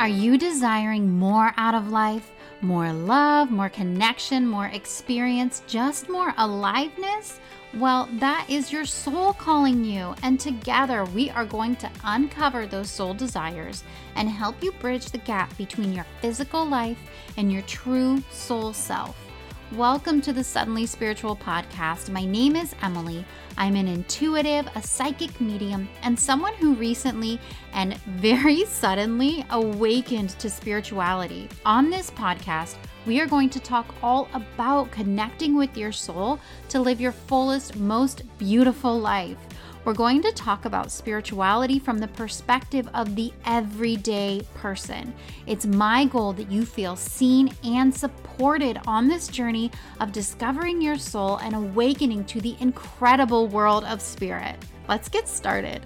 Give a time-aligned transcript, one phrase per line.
[0.00, 2.32] Are you desiring more out of life?
[2.62, 7.38] More love, more connection, more experience, just more aliveness?
[7.74, 12.88] Well, that is your soul calling you, and together we are going to uncover those
[12.88, 13.84] soul desires
[14.16, 16.98] and help you bridge the gap between your physical life
[17.36, 19.29] and your true soul self.
[19.76, 22.10] Welcome to the Suddenly Spiritual podcast.
[22.10, 23.24] My name is Emilee.
[23.56, 27.38] I'm an intuitive, a psychic medium, and someone who recently
[27.72, 31.48] and very suddenly awakened to spirituality.
[31.64, 36.80] On this podcast, we are going to talk all about connecting with your soul to
[36.80, 39.38] live your fullest, most beautiful life.
[39.84, 45.14] We're going to talk about spirituality from the perspective of the everyday person.
[45.46, 50.98] It's my goal that you feel seen and supported on this journey of discovering your
[50.98, 54.56] soul and awakening to the incredible world of spirit.
[54.86, 55.80] Let's get started.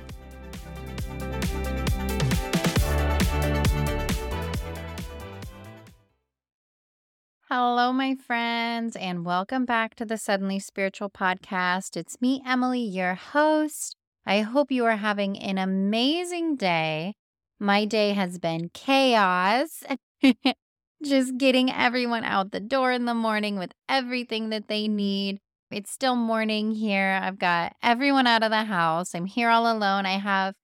[7.56, 11.96] Hello, my friends, and welcome back to the Suddenly Spiritual Podcast.
[11.96, 13.94] It's me, Emilee, your host.
[14.26, 17.14] I hope you are having an amazing day.
[17.60, 19.84] My day has been chaos.
[21.04, 25.38] Just getting everyone out the door in the morning with everything that they need.
[25.70, 27.20] It's still morning here.
[27.22, 29.14] I've got everyone out of the house.
[29.14, 30.06] I'm here all alone.
[30.06, 30.56] I have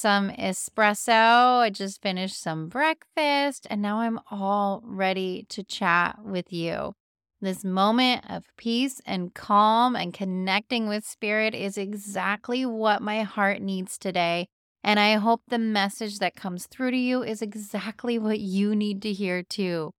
[0.00, 1.60] some espresso.
[1.60, 6.94] I just finished some breakfast, and now I'm all ready to chat with you.
[7.42, 13.60] This moment of peace and calm and connecting with spirit is exactly what my heart
[13.60, 14.46] needs today.
[14.82, 19.02] And I hope the message that comes through to you is exactly what you need
[19.02, 19.90] to hear too.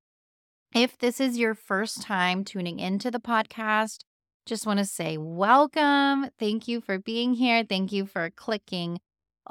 [0.74, 4.00] If this is your first time tuning into the podcast,
[4.48, 6.30] just want to say welcome.
[6.40, 7.64] Thank you for being here.
[7.64, 9.00] Thank you for clicking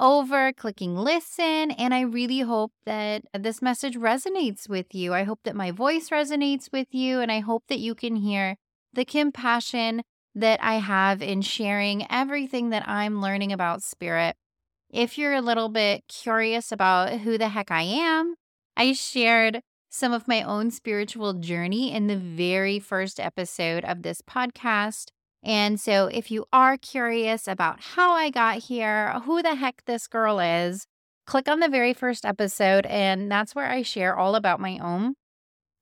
[0.01, 1.71] over, clicking listen.
[1.71, 5.13] And I really hope that this message resonates with you.
[5.13, 7.21] I hope that my voice resonates with you.
[7.21, 8.57] And I hope that you can hear
[8.93, 10.01] the compassion
[10.33, 14.35] that I have in sharing everything that I'm learning about spirit.
[14.89, 18.35] If you're a little bit curious about who the heck I am,
[18.75, 24.21] I shared some of my own spiritual journey in the very first episode of this
[24.21, 25.09] podcast.
[25.43, 30.07] And so, if you are curious about how I got here, who the heck this
[30.07, 30.85] girl is,
[31.25, 32.85] click on the very first episode.
[32.85, 35.15] And that's where I share all about my own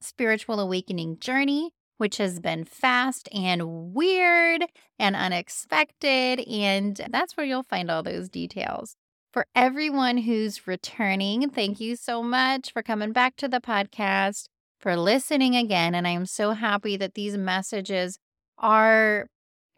[0.02, 4.64] spiritual awakening journey, which has been fast and weird
[4.98, 6.40] and unexpected.
[6.48, 8.96] And that's where you'll find all those details.
[9.34, 14.46] For everyone who's returning, thank you so much for coming back to the podcast,
[14.80, 15.94] for listening again.
[15.94, 18.18] And I am so happy that these messages
[18.58, 19.28] are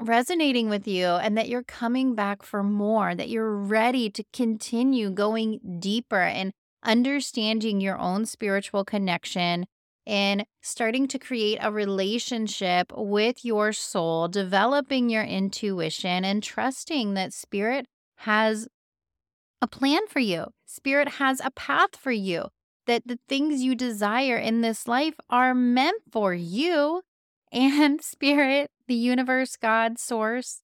[0.01, 5.09] resonating with you and that you're coming back for more, that you're ready to continue
[5.09, 6.51] going deeper and
[6.83, 9.65] understanding your own spiritual connection
[10.07, 17.33] and starting to create a relationship with your soul, developing your intuition and trusting that
[17.33, 17.85] spirit
[18.17, 18.67] has
[19.61, 20.47] a plan for you.
[20.65, 22.45] Spirit has a path for you.
[22.87, 27.01] That the things you desire in this life are meant for you.
[27.51, 30.63] And spirit the universe, God, source,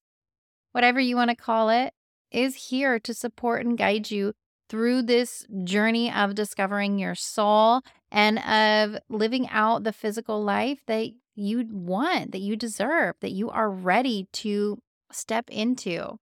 [0.74, 1.94] whatever you want to call it,
[2.30, 4.34] is here to support and guide you
[4.68, 11.12] through this journey of discovering your soul and of living out the physical life that
[11.36, 14.78] you want, that you deserve, that you are ready to
[15.10, 16.18] step into.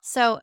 [0.00, 0.40] So,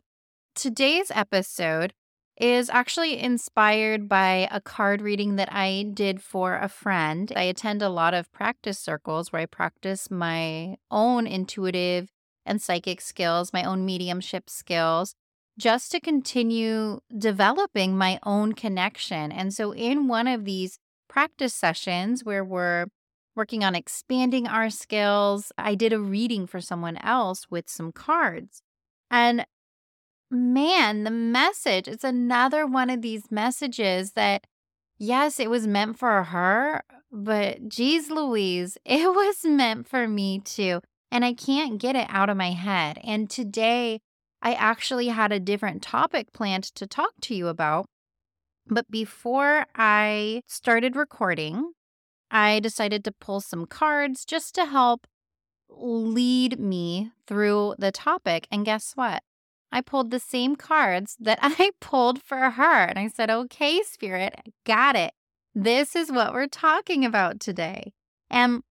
[0.54, 1.94] today's episode
[2.40, 7.32] is actually inspired by a card reading that I did for a friend.
[7.36, 12.10] I attend a lot of practice circles where I practice my own intuitive
[12.46, 15.16] and psychic skills, my own mediumship skills,
[15.58, 19.32] just to continue developing my own connection.
[19.32, 20.78] And so, in one of these
[21.10, 22.86] practice sessions where we're
[23.36, 28.62] working on expanding our skills, I did a reading for someone else with some cards.
[29.10, 29.46] And
[30.30, 34.46] man, the message, it's another one of these messages that,
[34.98, 40.82] yes, it was meant for her, but geez Louise, it was meant for me too.
[41.12, 43.00] And I can't get it out of my head.
[43.04, 44.02] And today,
[44.42, 47.86] I actually had a different topic planned to talk to you about.
[48.68, 51.72] But before I started recording,
[52.30, 55.08] I decided to pull some cards just to help
[55.70, 58.48] lead me through the topic.
[58.52, 59.24] And guess what?
[59.72, 62.84] I pulled the same cards that I pulled for her.
[62.84, 64.36] And I said, okay, Spirit,
[64.66, 65.14] got it.
[65.54, 67.94] This is what we're talking about today.
[68.30, 68.64] And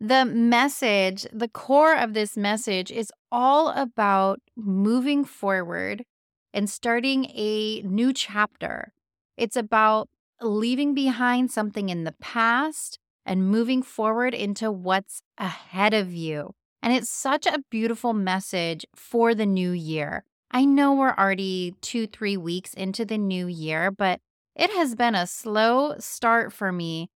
[0.00, 6.04] the message, the core of this message is all about moving forward
[6.52, 8.92] and starting a new chapter.
[9.36, 10.08] It's about
[10.40, 16.54] leaving behind something in the past and moving forward into what's ahead of you.
[16.82, 20.24] And it's such a beautiful message for the new year.
[20.52, 24.20] I know we're already two, three weeks into the new year, but
[24.54, 27.08] it has been a slow start for me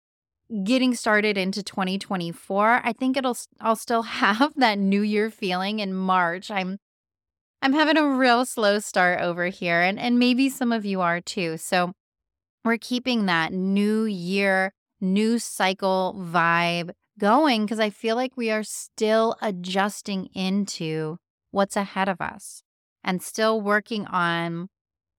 [0.62, 2.82] getting started into 2024.
[2.84, 6.50] I think it'll I'll still have that new year feeling in March.
[6.50, 6.78] I'm
[7.60, 11.20] I'm having a real slow start over here and and maybe some of you are
[11.20, 11.56] too.
[11.56, 11.92] So
[12.64, 18.62] we're keeping that new year, new cycle vibe going because I feel like we are
[18.62, 21.18] still adjusting into
[21.50, 22.63] what's ahead of us
[23.04, 24.68] and still working on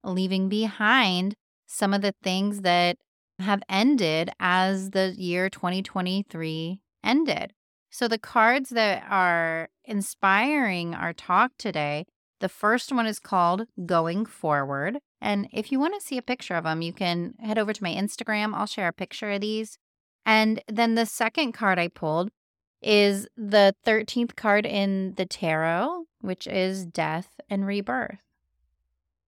[0.04, 1.36] leaving behind
[1.68, 2.98] some of the things that
[3.40, 7.54] have ended as the year 2023 ended.
[7.90, 12.06] So, the cards that are inspiring our talk today,
[12.40, 15.00] the first one is called Going Forward.
[15.22, 17.84] And if you want to see a picture of them, you can head over to
[17.84, 18.54] my Instagram.
[18.54, 19.78] I'll share a picture of these.
[20.26, 22.32] And then the second card I pulled
[22.86, 28.20] is the 13th card in the tarot, which is Death and Rebirth.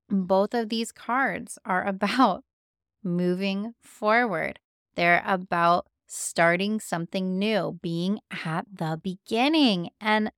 [0.09, 2.43] Both of these cards are about
[3.03, 4.59] moving forward.
[4.95, 9.89] They're about starting something new, being at the beginning.
[9.99, 10.31] And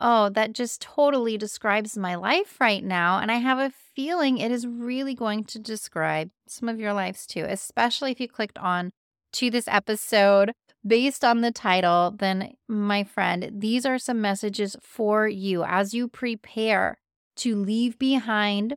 [0.00, 3.18] oh, that just totally describes my life right now.
[3.18, 7.26] And I have a feeling it is really going to describe some of your lives
[7.26, 8.92] too, especially if you clicked on
[9.32, 10.52] to this episode
[10.86, 16.08] based on the title, then my friend, these are some messages for you as you
[16.08, 16.98] prepare
[17.36, 18.74] to leave behind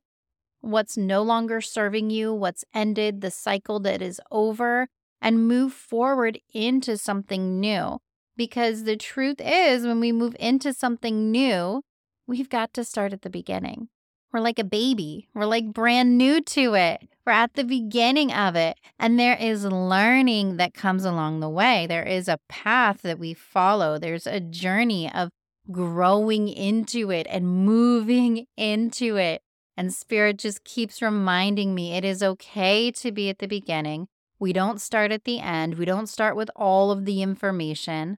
[0.62, 4.88] what's no longer serving you, what's ended, the cycle that is over,
[5.22, 8.00] and move forward into something new.
[8.38, 11.82] Because the truth is, when we move into something new,
[12.28, 13.88] we've got to start at the beginning.
[14.36, 17.08] We're like a baby, we're like brand new to it.
[17.26, 18.78] We're at the beginning of it.
[19.00, 21.88] And there is learning that comes along the way.
[21.88, 25.30] There is a path that we follow, there's a journey of
[25.72, 29.42] growing into it and moving into it.
[29.78, 34.10] And Spirit just keeps reminding me it is okay to be at the beginning.
[34.38, 35.76] We don't start at the end.
[35.76, 38.18] We don't start with all of the information,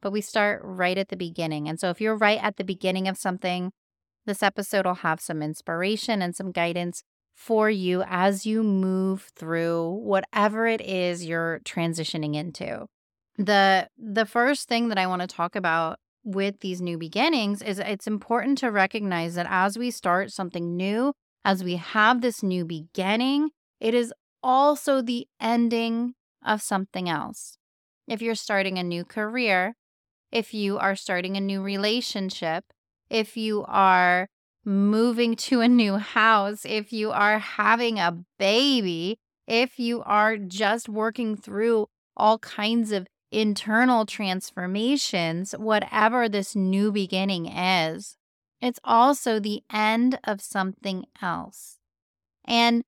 [0.00, 1.68] but we start right at the beginning.
[1.68, 3.72] And so if you're right at the beginning of something,
[4.26, 7.02] this episode will have some inspiration and some guidance
[7.34, 12.86] for you as you move through whatever it is you're transitioning into.
[13.36, 17.78] The the first thing that I want to talk about with these new beginnings is
[17.78, 21.12] it's important to recognize that as we start something new,
[21.44, 23.50] as we have this new beginning,
[23.80, 24.12] it is
[24.42, 26.14] also the ending
[26.44, 27.56] of something else.
[28.08, 29.74] If you're starting a new career,
[30.32, 32.64] if you are starting a new relationship,
[33.10, 34.28] if you are
[34.64, 40.88] moving to a new house, if you are having a baby, if you are just
[40.88, 48.16] working through all kinds of internal transformations, whatever this new beginning is,
[48.60, 51.78] it's also the end of something else.
[52.44, 52.82] And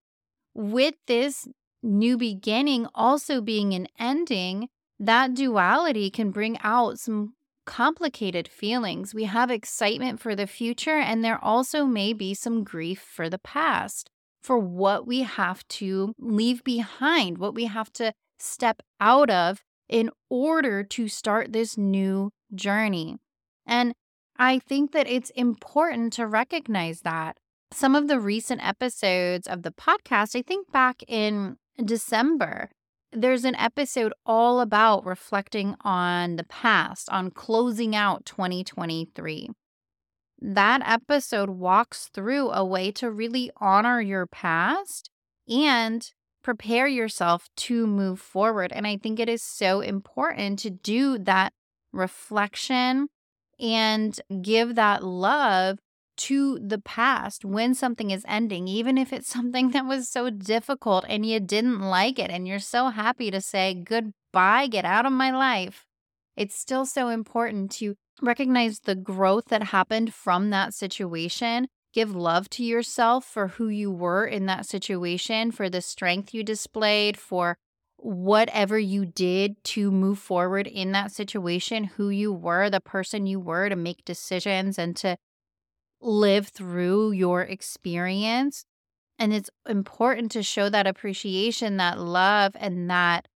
[0.55, 1.49] with this
[1.83, 4.69] new beginning also being an ending,
[4.99, 7.35] that duality can bring out some
[7.71, 9.15] complicated feelings.
[9.15, 13.39] We have excitement for the future, and there also may be some grief for the
[13.39, 14.11] past,
[14.43, 20.11] for what we have to leave behind, what we have to step out of in
[20.29, 23.19] order to start this new journey.
[23.65, 23.95] And
[24.37, 27.37] I think that it's important to recognize that.
[27.73, 32.71] Some of the recent episodes of the podcast, I think back in December,
[33.13, 39.49] there's an episode all about reflecting on the past, on closing out 2023.
[40.41, 45.11] That episode walks through a way to really honor your past
[45.49, 46.09] and
[46.43, 48.73] prepare yourself to move forward.
[48.73, 51.53] And I think it is so important to do that
[51.93, 53.09] reflection
[53.59, 55.79] and give that love
[56.21, 61.05] to the past when something is ending, even if it's something that was so difficult
[61.09, 65.13] and you didn't like it and you're so happy to say goodbye, get out of
[65.13, 65.87] my life.
[66.37, 72.49] It's still so important to recognize the growth that happened from that situation Give love
[72.51, 77.57] to yourself for who you were in that situation, for the strength you displayed, for
[77.97, 83.41] whatever you did to move forward in that situation, who you were, the person you
[83.41, 85.17] were to make decisions and to
[86.01, 88.65] live through your experience.
[89.19, 93.29] And it's important to show that appreciation, that love, and that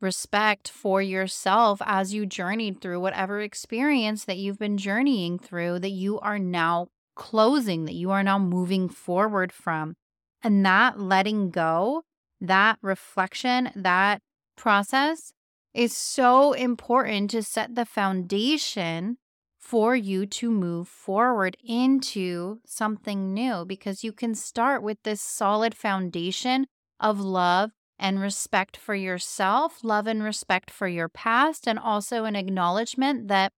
[0.00, 5.90] respect for yourself as you journeyed through whatever experience that you've been journeying through that
[5.90, 9.96] you are now closing that you are now moving forward from.
[10.42, 12.02] And that letting go
[12.40, 14.20] that reflection, that
[14.56, 15.32] process
[15.74, 19.18] is so important to set the foundation
[19.66, 25.74] for you to move forward into something new because you can start with this solid
[25.74, 26.66] foundation
[27.00, 32.36] of love and respect for yourself, love and respect for your past, and also an
[32.36, 33.52] acknowledgement that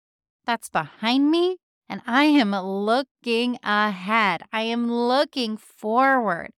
[0.47, 1.59] that's behind me
[1.91, 4.43] and I am looking ahead.
[4.51, 6.53] I am looking forward.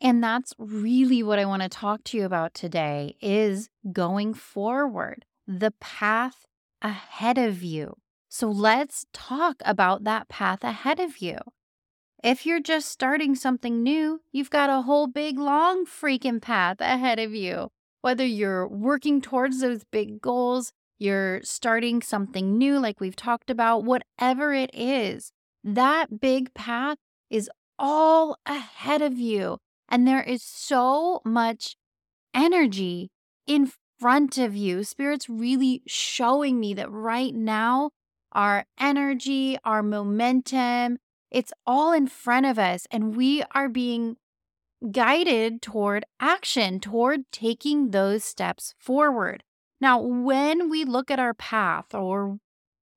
[0.00, 5.24] And that's really what I want to talk to you about today is going forward,
[5.46, 6.44] the path
[6.82, 7.96] ahead of you.
[8.34, 11.38] So let's talk about that path ahead of you.
[12.20, 17.20] If you're just starting something new, you've got a whole big long freaking path ahead
[17.20, 17.68] of you.
[18.00, 23.84] Whether you're working towards those big goals, you're starting something new, like we've talked about,
[23.84, 25.30] whatever it is,
[25.62, 26.98] that big path
[27.30, 27.48] is
[27.78, 29.58] all ahead of you.
[29.88, 31.76] And there is so much
[32.34, 33.12] energy
[33.46, 34.82] in front of you.
[34.82, 37.90] Spirit's really showing me that right now,
[38.34, 40.98] our energy, our momentum,
[41.30, 42.86] it's all in front of us.
[42.90, 44.16] And we are being
[44.90, 49.42] guided toward action, toward taking those steps forward.
[49.80, 52.38] Now, when we look at our path or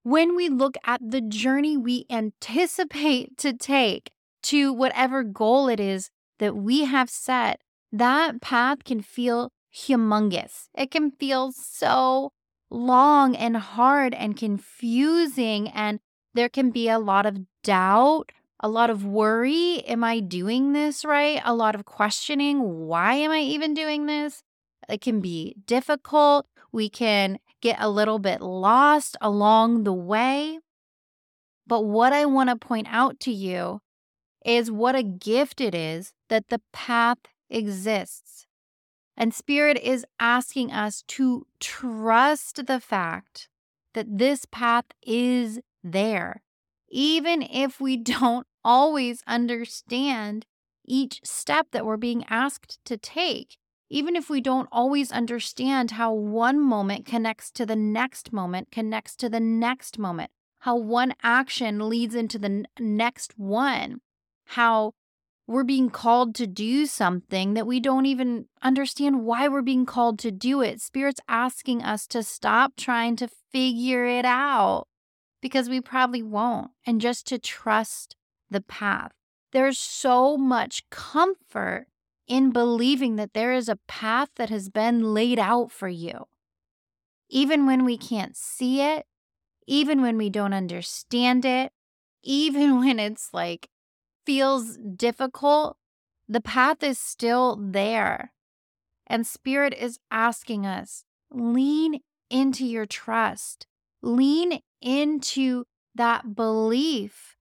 [0.03, 4.11] when we look at the journey we anticipate to take
[4.43, 7.59] to whatever goal it is that we have set,
[7.91, 10.69] that path can feel humongous.
[10.77, 12.31] It can feel so
[12.69, 15.99] long and hard and confusing, and
[16.33, 19.83] there can be a lot of doubt, a lot of worry.
[19.85, 21.41] Am I doing this right?
[21.45, 22.87] A lot of questioning.
[22.87, 24.43] Why am I even doing this?
[24.89, 26.47] It can be difficult.
[26.71, 30.59] We can get a little bit lost along the way.
[31.65, 33.81] But what I want to point out to you
[34.45, 37.17] is what a gift it is that the path
[37.49, 38.46] exists.
[39.17, 43.49] And Spirit is asking us to trust the fact
[43.93, 46.43] that this path is there,
[46.89, 50.45] even if we don't always understand
[50.85, 53.57] each step that we're being asked to take
[53.89, 59.15] even if we don't always understand how one moment connects to the next moment, connects
[59.15, 64.01] to the next moment, how one action leads into the next one,
[64.47, 64.93] how
[65.47, 70.19] we're being called to do something that we don't even understand why we're being called
[70.19, 70.81] to do it.
[70.81, 74.87] Spirit's asking us to stop trying to figure it out
[75.41, 78.15] because we probably won't, and just to trust
[78.49, 79.11] the path.
[79.53, 81.87] There's so much comfort
[82.27, 86.25] in believing that there is a path that has been laid out for you.
[87.29, 89.05] Even when we can't see it,
[89.65, 91.71] even when we don't understand it,
[92.21, 93.69] even when it's like
[94.27, 95.77] feels difficult,
[96.27, 98.33] the path is still there.
[99.07, 103.67] And Spirit is asking us lean into your trust,
[104.01, 105.63] lean into
[105.95, 107.37] that belief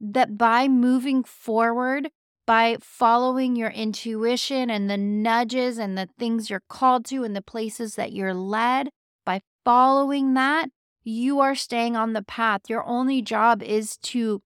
[0.00, 2.10] that by moving forward,
[2.46, 7.42] by following your intuition and the nudges and the things you're called to and the
[7.42, 8.88] places that you're led,
[9.24, 10.68] by following that,
[11.04, 12.62] you are staying on the path.
[12.68, 14.42] Your only job is to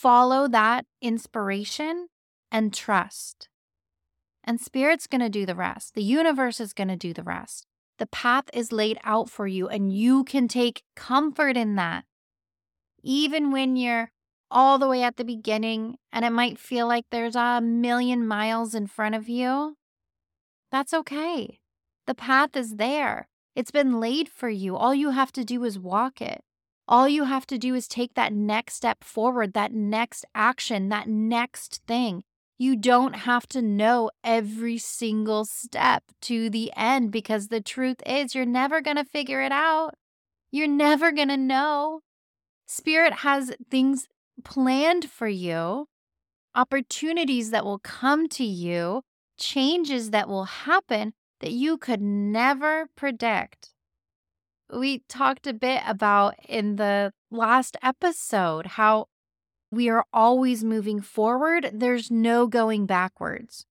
[0.00, 2.06] follow that inspiration
[2.52, 3.48] and trust.
[4.44, 5.94] And Spirit's going to do the rest.
[5.94, 7.66] The universe is going to do the rest.
[7.98, 12.04] The path is laid out for you, and you can take comfort in that.
[13.02, 14.12] Even when you're
[14.50, 18.74] all the way at the beginning and it might feel like there's a million miles
[18.74, 19.76] in front of you,
[20.70, 21.58] that's okay.
[22.06, 23.28] The path is there.
[23.56, 24.76] It's been laid for you.
[24.76, 26.42] All you have to do is walk it.
[26.90, 31.06] All you have to do is take that next step forward, that next action, that
[31.06, 32.24] next thing.
[32.56, 38.34] You don't have to know every single step to the end because the truth is,
[38.34, 39.90] you're never going to figure it out.
[40.50, 42.00] You're never going to know.
[42.66, 44.08] Spirit has things
[44.42, 45.88] planned for you,
[46.54, 49.02] opportunities that will come to you,
[49.38, 53.74] changes that will happen that you could never predict.
[54.72, 59.08] We talked a bit about in the last episode how
[59.70, 63.66] we are always moving forward, there's no going backwards.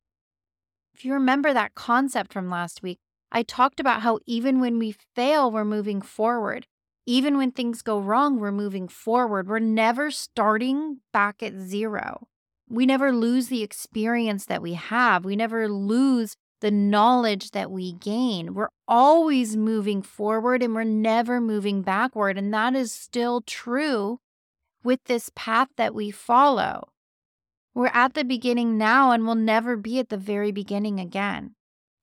[0.94, 3.00] If you remember that concept from last week,
[3.32, 6.66] I talked about how even when we fail, we're moving forward.
[7.06, 9.48] Even when things go wrong, we're moving forward.
[9.48, 12.28] We're never starting back at zero.
[12.70, 15.24] We never lose the experience that we have.
[15.24, 18.54] We never lose the knowledge that we gain.
[18.54, 22.38] We're always moving forward and we're never moving backward.
[22.38, 24.20] And that is still true
[24.84, 26.90] with this path that we follow.
[27.74, 31.54] We're at the beginning now and we'll never be at the very beginning again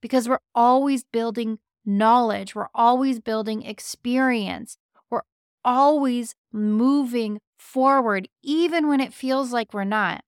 [0.00, 4.76] because we're always building knowledge, we're always building experience,
[5.10, 5.22] we're
[5.64, 10.22] always moving forward, even when it feels like we're not.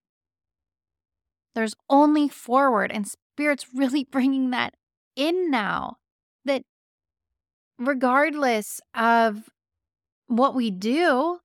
[1.55, 3.07] There's only forward, and
[3.37, 4.73] Spirit's really bringing that
[5.15, 5.99] in now
[6.47, 6.63] that
[7.79, 9.51] regardless of
[10.27, 11.41] what we do,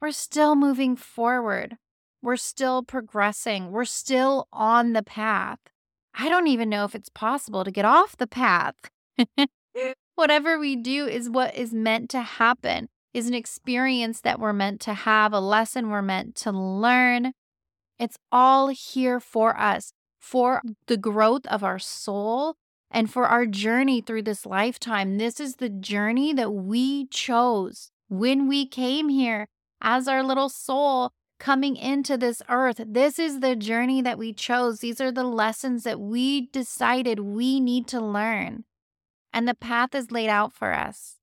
[0.00, 1.76] we're still moving forward.
[2.22, 3.70] We're still progressing.
[3.72, 5.58] We're still on the path.
[6.14, 8.74] I don't even know if it's possible to get off the path.
[10.14, 14.80] Whatever we do is what is meant to happen, is an experience that we're meant
[14.80, 17.32] to have, a lesson we're meant to learn.
[17.98, 19.92] It's all here for us,
[20.22, 22.54] for the growth of our soul
[22.92, 25.18] and for our journey through this lifetime.
[25.18, 29.48] This is the journey that we chose when we came here
[29.80, 31.10] as our little soul
[31.40, 32.80] coming into this earth.
[32.86, 34.78] This is the journey that we chose.
[34.78, 38.62] These are the lessons that we decided we need to learn.
[39.32, 41.16] And the path is laid out for us.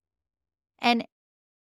[0.78, 1.06] And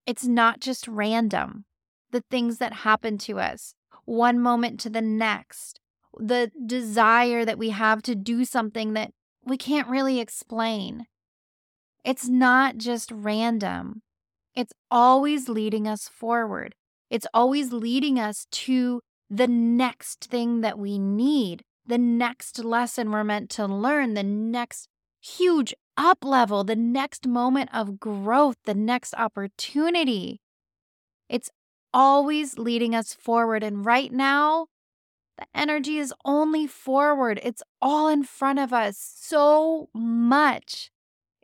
[0.07, 1.67] it's not just random,
[2.11, 3.75] the things that happen to us,
[4.07, 5.79] one moment to the next,
[6.19, 9.11] the desire that we have to do something that
[9.45, 11.07] we can't really explain.
[12.05, 14.03] It's not just random.
[14.55, 16.75] It's always leading us forward.
[17.11, 23.25] It's always leading us to the next thing that we need, the next lesson we're
[23.25, 24.89] meant to learn, the next
[25.21, 30.41] huge up level, the next moment of growth, the next opportunity.
[31.29, 31.51] It's
[31.93, 33.63] always leading us forward.
[33.63, 34.67] And right now,
[35.39, 37.41] the energy is only forward.
[37.43, 40.91] It's all in front of us so much.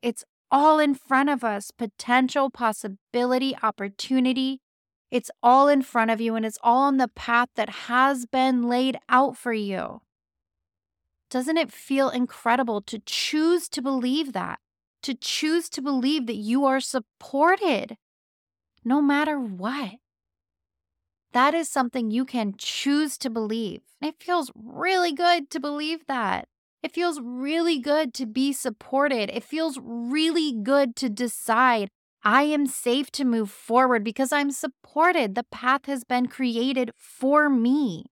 [0.03, 4.61] It's all in front of us potential, possibility, opportunity.
[5.11, 8.69] It's all in front of you and it's all on the path that has been
[8.69, 10.01] laid out for you.
[11.31, 14.59] Doesn't it feel incredible to choose to believe that?
[15.02, 17.97] To choose to believe that you are supported
[18.85, 19.95] no matter what.
[21.34, 23.80] That is something you can choose to believe.
[24.00, 26.47] It feels really good to believe that.
[26.80, 29.30] It feels really good to be supported.
[29.30, 31.88] It feels really good to decide
[32.23, 35.34] I am safe to move forward because I'm supported.
[35.34, 38.06] The path has been created for me.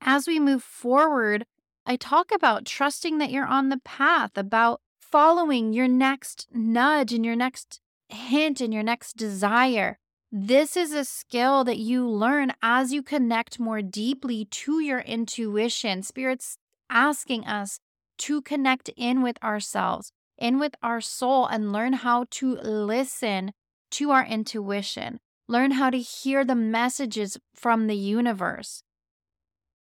[0.00, 1.44] As we move forward,
[1.84, 7.24] I talk about trusting that you're on the path, about following your next nudge and
[7.24, 9.98] your next hint and your next desire.
[10.30, 16.02] This is a skill that you learn as you connect more deeply to your intuition.
[16.02, 16.58] Spirit's
[16.90, 17.80] asking us
[18.18, 23.52] to connect in with ourselves, in with our soul, and learn how to listen
[23.92, 28.82] to our intuition, learn how to hear the messages from the universe.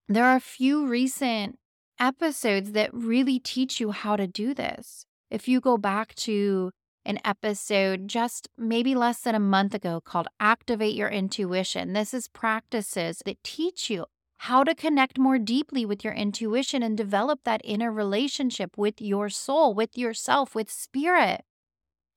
[0.08, 1.60] There are a few recent
[2.00, 5.06] episodes that really teach you how to do this.
[5.30, 6.72] If you go back to
[7.06, 12.28] an episode just maybe less than a month ago called Activate Your Intuition, this is
[12.28, 14.06] practices that teach you
[14.40, 19.30] how to connect more deeply with your intuition and develop that inner relationship with your
[19.30, 21.42] soul, with yourself, with spirit.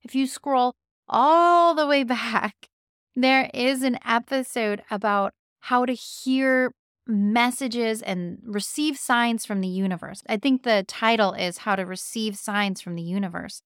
[0.03, 0.73] If you scroll
[1.07, 2.67] all the way back,
[3.15, 6.71] there is an episode about how to hear
[7.07, 10.23] messages and receive signs from the universe.
[10.27, 13.61] I think the title is How to Receive Signs from the Universe.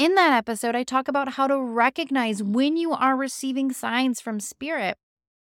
[0.00, 4.40] In that episode, I talk about how to recognize when you are receiving signs from
[4.40, 4.96] spirit.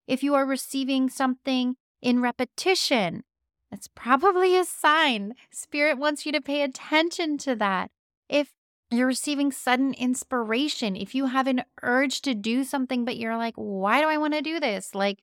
[0.07, 3.25] If you are receiving something in repetition.
[3.73, 5.35] That's probably a sign.
[5.51, 7.91] Spirit wants you to pay attention to that.
[8.29, 8.53] If
[8.89, 13.55] you're receiving sudden inspiration, if you have an urge to do something, but you're like,
[13.57, 14.95] why do I want to do this?
[14.95, 15.19] Like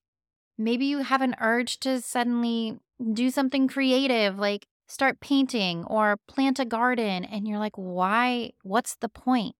[0.58, 2.78] maybe you have an urge to suddenly
[3.14, 8.51] do something creative, like start painting or plant a garden, and you're like, why?
[8.62, 9.56] What's the point?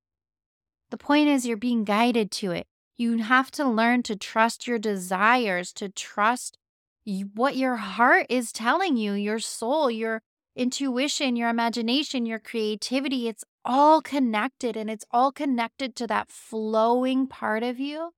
[0.92, 2.68] The point is you're being guided to it.
[2.96, 6.58] You have to learn to trust your desires, to trust
[7.34, 10.22] what your heart is telling you, your soul, your
[10.56, 17.28] intuition, your imagination, your creativity, it's all connected and it's all connected to that flowing
[17.28, 18.12] part of you,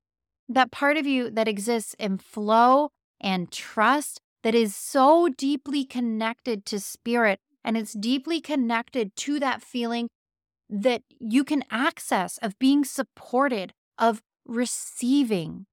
[0.49, 2.89] that part of you that exists in flow
[3.21, 9.63] and trust that is so deeply connected to spirit and it's deeply connected to that
[9.63, 10.07] feeling
[10.69, 15.65] that you can access of being supported, of receiving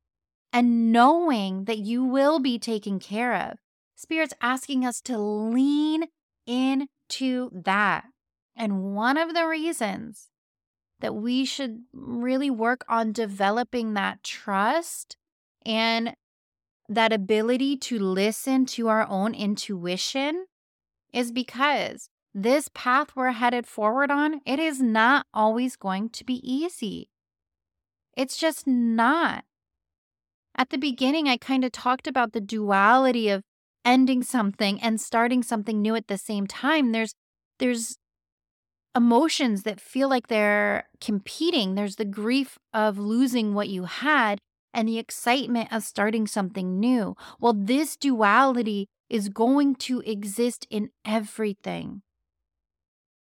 [0.55, 3.59] and knowing that you will be taken care of.
[3.95, 6.07] Spirit's asking us to lean
[6.47, 8.07] into that.
[8.57, 10.31] And one of the reasons
[11.01, 15.19] that we should really work on developing that trust
[15.67, 16.15] and
[16.89, 20.47] that ability to listen to our own intuition
[21.13, 26.41] is because this path we're headed forward on, it is not always going to be
[26.43, 27.09] easy.
[28.17, 29.45] It's just not.
[30.57, 33.43] At the beginning, I kind of talked about the duality of
[33.85, 36.93] ending something and starting something new at the same time.
[36.93, 37.15] There's
[37.59, 37.97] there's
[38.95, 41.75] emotions that feel like they're competing.
[41.75, 44.41] There's the grief of losing what you had
[44.75, 47.17] and the excitement of starting something new.
[47.41, 52.03] Well, this duality is going to exist in everything.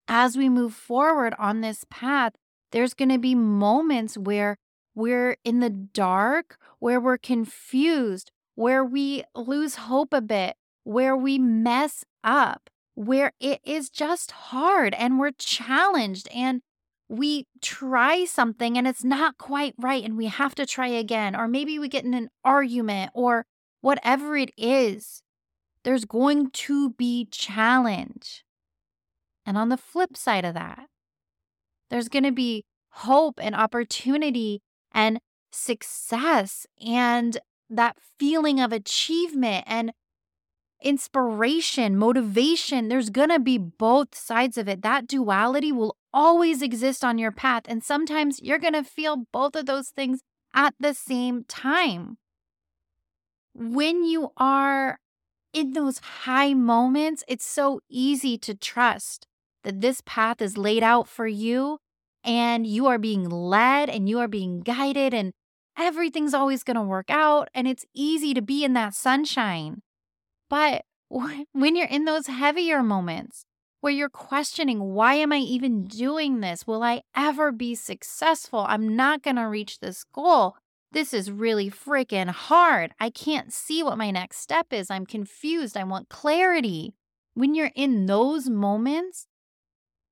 [0.06, 2.34] As we move forward on this path,
[2.72, 4.56] there's going to be moments where
[4.94, 11.38] we're in the dark, where we're confused, where we lose hope a bit, where we
[11.38, 16.62] mess up, where it is just hard and we're challenged and
[17.10, 21.34] we try something and it's not quite right and we have to try again.
[21.34, 23.46] Or maybe we get in an argument or
[23.80, 25.20] whatever it is,
[25.82, 28.44] there's going to be challenge.
[29.44, 30.86] And on the flip side of that,
[31.90, 35.18] there's going to be hope and opportunity and
[35.50, 39.90] success and that feeling of achievement and
[40.82, 42.88] inspiration, motivation.
[42.88, 44.82] There's going to be both sides of it.
[44.82, 47.64] That duality will always exist on your path.
[47.68, 50.20] And sometimes you're going to feel both of those things
[50.54, 52.18] at the same time.
[53.54, 54.98] When you are
[55.52, 59.26] in those high moments, it's so easy to trust
[59.64, 61.78] that this path is laid out for you
[62.24, 65.32] and you are being led and you are being guided and
[65.78, 69.82] everything's always going to work out and it's easy to be in that sunshine.
[70.50, 73.46] But when you're in those heavier moments
[73.80, 76.66] where you're questioning, why am I even doing this?
[76.66, 78.66] Will I ever be successful?
[78.68, 80.56] I'm not going to reach this goal.
[80.92, 82.92] This is really freaking hard.
[83.00, 84.90] I can't see what my next step is.
[84.90, 85.76] I'm confused.
[85.76, 86.92] I want clarity.
[87.34, 89.28] When you're in those moments,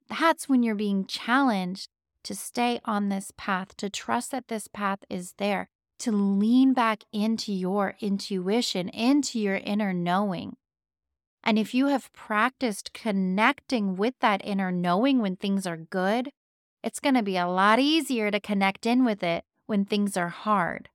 [0.09, 1.89] that's when you're being challenged
[2.25, 7.05] to stay on this path, to trust that this path is there, to lean back
[7.13, 10.57] into your intuition, into your inner knowing.
[11.45, 16.31] And if you have practiced connecting with that inner knowing when things are good,
[16.83, 20.29] it's going to be a lot easier to connect in with it when things are
[20.29, 20.89] hard.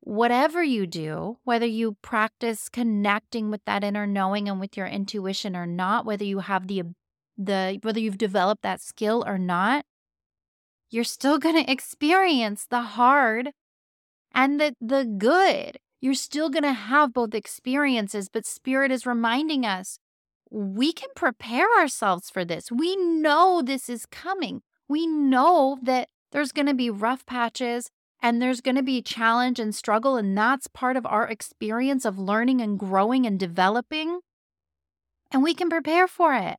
[0.00, 5.54] Whatever you do, whether you practice connecting with that inner knowing and with your intuition
[5.54, 6.82] or not, whether you have the
[7.38, 9.84] the whether you've developed that skill or not,
[10.90, 13.52] you're still going to experience the hard
[14.34, 15.78] and the, the good.
[16.00, 19.98] You're still going to have both experiences, but Spirit is reminding us
[20.50, 22.70] we can prepare ourselves for this.
[22.70, 24.62] We know this is coming.
[24.88, 27.90] We know that there's going to be rough patches
[28.20, 32.18] and there's going to be challenge and struggle, and that's part of our experience of
[32.18, 34.20] learning and growing and developing.
[35.32, 36.56] And we can prepare for it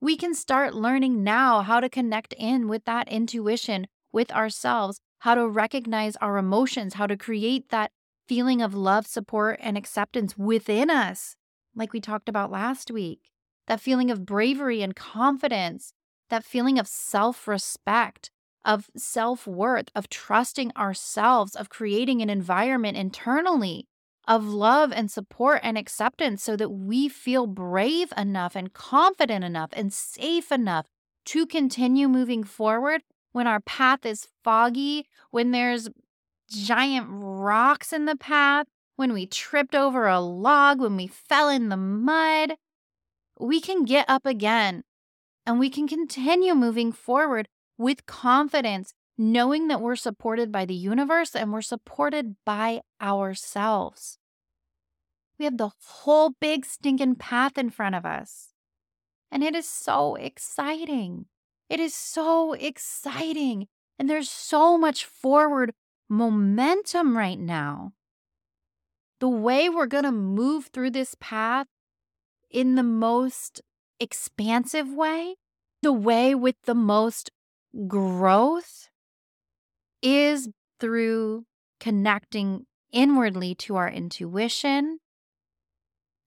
[0.00, 5.34] we can start learning now how to connect in with that intuition with ourselves, how
[5.34, 7.90] to recognize our emotions, how to create that
[8.26, 11.34] feeling of love, support, and acceptance within us,
[11.74, 13.30] like we talked about last week.
[13.66, 15.92] That feeling of bravery and confidence,
[16.30, 18.30] that feeling of self respect,
[18.64, 23.86] of self worth, of trusting ourselves, of creating an environment internally
[24.28, 29.70] of love and support and acceptance so that we feel brave enough and confident enough
[29.72, 30.84] and safe enough
[31.24, 33.00] to continue moving forward
[33.32, 35.88] when our path is foggy, when there's
[36.50, 41.68] giant rocks in the path, when we tripped over a log, when we fell in
[41.68, 42.54] the mud.
[43.38, 44.82] We can get up again
[45.46, 51.36] and we can continue moving forward with confidence, knowing that we're supported by the universe
[51.36, 54.18] and we're supported by ourselves.
[55.38, 58.48] We have the whole big stinking path in front of us.
[59.30, 61.26] And it is so exciting.
[61.68, 63.68] It is so exciting.
[63.98, 65.72] And there's so much forward
[66.08, 67.92] momentum right now.
[69.20, 71.66] The way we're going to move through this path
[72.50, 73.60] in the most
[73.98, 75.34] expansive way,
[75.82, 77.30] the way with the most
[77.86, 78.88] growth
[80.00, 81.44] is through
[81.80, 85.00] connecting inwardly to our intuition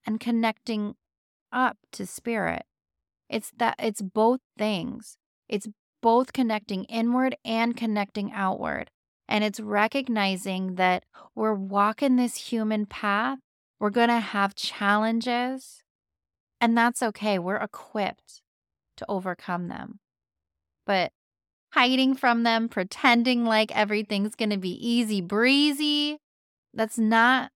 [0.06, 0.96] and connecting
[1.52, 2.64] up to spirit.
[3.30, 5.18] It's that it's both things.
[5.52, 5.68] It's
[6.02, 8.90] both connecting inward and connecting outward.
[9.28, 11.04] And it's recognizing that
[11.36, 13.38] we're walking this human path.
[13.80, 15.84] We're going to have challenges,
[16.60, 17.40] and that's okay.
[17.40, 18.42] We're equipped
[18.98, 20.00] to overcome them.
[20.86, 21.12] But
[21.74, 26.20] hiding from them, pretending like everything's going to be easy breezy,
[26.74, 27.52] that's not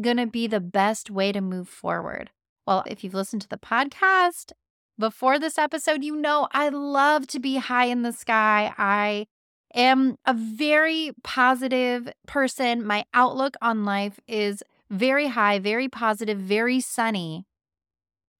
[0.00, 2.30] going to be the best way to move forward?
[2.66, 4.52] Well, if you've listened to the podcast
[4.98, 8.72] before this episode, you know I love to be high in the sky.
[8.78, 9.26] I
[9.74, 12.86] am a very positive person.
[12.86, 17.44] My outlook on life is very high, very positive, very sunny.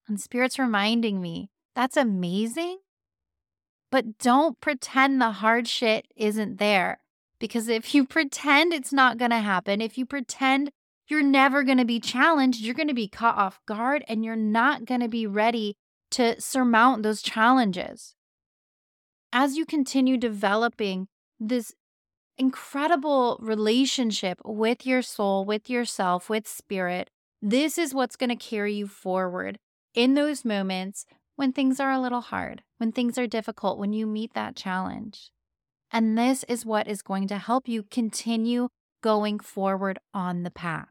[0.08, 2.78] And Spirit's reminding me that's amazing.
[3.90, 7.00] But don't pretend the hard shit isn't there.
[7.38, 10.70] Because if you pretend it's not going to happen, if you pretend
[11.08, 14.34] you're never going to be challenged, you're going to be caught off guard and you're
[14.34, 15.76] not going to be ready
[16.12, 18.14] to surmount those challenges.
[19.32, 21.74] As you continue developing this
[22.38, 27.10] incredible relationship with your soul, with yourself, with spirit,
[27.42, 29.58] this is what's going to carry you forward
[29.94, 34.06] in those moments when things are a little hard, when things are difficult, when you
[34.06, 35.30] meet that challenge.
[35.92, 38.68] And this is what is going to help you continue
[39.02, 40.88] going forward on the path.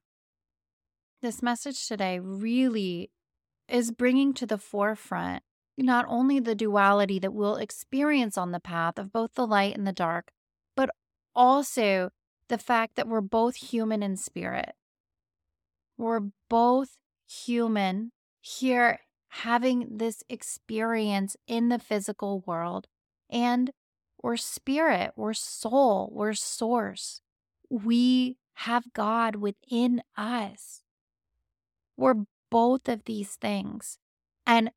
[1.21, 3.09] This message today really
[3.67, 5.43] is bringing to the forefront
[5.77, 9.85] not only the duality that we'll experience on the path of both the light and
[9.85, 10.31] the dark,
[10.75, 10.89] but
[11.35, 12.11] also
[12.47, 14.73] the fact that we're both human in spirit.
[15.97, 16.97] We're both
[17.27, 18.99] human here
[19.29, 22.87] having this experience in the physical world,
[23.29, 23.71] and
[24.21, 27.21] we're spirit, we're soul, we're source.
[27.69, 30.81] We have God within us.
[31.97, 33.97] We're both of these things.
[34.45, 34.71] And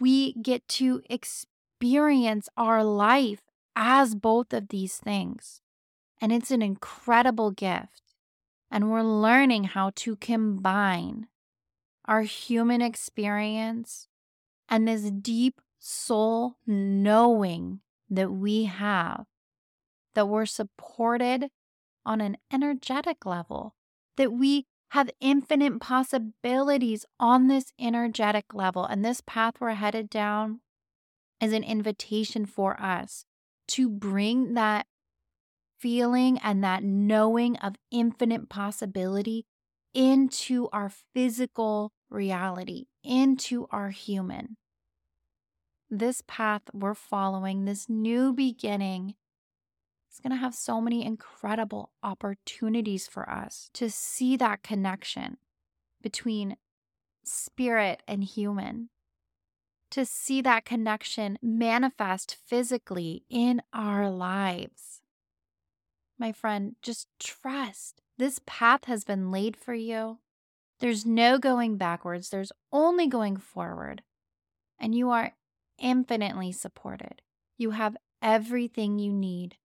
[0.00, 3.42] we get to experience our life
[3.76, 5.60] as both of these things.
[6.20, 8.02] And it's an incredible gift.
[8.70, 11.28] And we're learning how to combine
[12.06, 14.08] our human experience
[14.68, 19.26] and this deep soul knowing that we have,
[20.14, 21.50] that we're supported
[22.06, 23.74] on an energetic level,
[24.16, 28.84] that we have infinite possibilities on this energetic level.
[28.84, 30.60] And this path we're headed down
[31.40, 33.24] is an invitation for us
[33.66, 34.86] to bring that
[35.80, 39.46] feeling and that knowing of infinite possibility
[39.94, 44.56] into our physical reality, into our human.
[45.90, 49.16] This path we're following, this new beginning,
[50.14, 55.38] is going to have so many incredible opportunities for us to see that connection
[56.02, 56.56] between
[57.24, 58.90] spirit and human,
[59.90, 65.00] to see that connection manifest physically in our lives.
[66.18, 68.00] My friend, just trust.
[68.16, 70.18] This path has been laid for you.
[70.78, 74.02] There's no going backwards, there's only going forward.
[74.78, 75.32] And you are
[75.78, 77.22] infinitely supported.
[77.56, 79.56] You have everything you need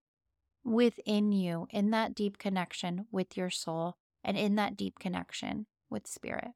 [0.63, 6.07] within you in that deep connection with your soul and in that deep connection with
[6.07, 6.51] spirit.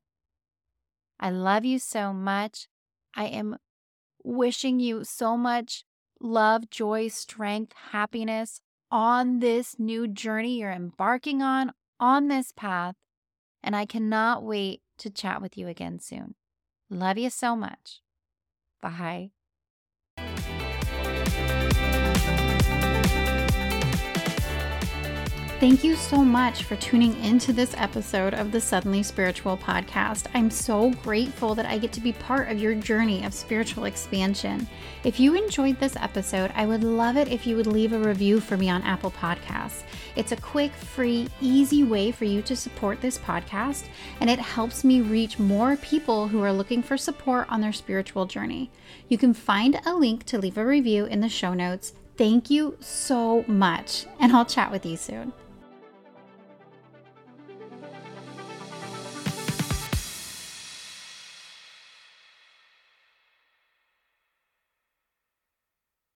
[1.19, 2.67] I love you so much.
[3.15, 3.57] I am
[4.23, 5.83] wishing you so much
[6.19, 12.95] love, joy, strength, happiness on this new journey you're embarking on, on this path.
[13.61, 16.35] And I cannot wait to chat with you again soon.
[16.89, 18.01] Love you so much.
[18.81, 19.31] Bye.
[25.63, 30.25] Thank you so much for tuning into this episode of the Suddenly Spiritual podcast.
[30.33, 34.67] I'm so grateful that I get to be part of your journey of spiritual expansion.
[35.05, 38.41] If you enjoyed this episode, I would love it if you would leave a review
[38.41, 39.83] for me on Apple Podcasts.
[40.17, 43.85] It's a quick, free, easy way for you to support this podcast,
[44.19, 48.25] and it helps me reach more people who are looking for support on their spiritual
[48.25, 48.69] journey.
[49.07, 51.93] You can find a link to leave a review in the show notes.
[52.17, 55.31] Thank you so much, and I'll chat with you soon.